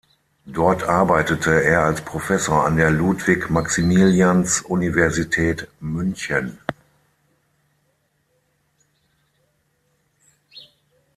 [0.47, 6.57] Dort arbeitete er als Professor an der Ludwig-Maximilians-Universität München.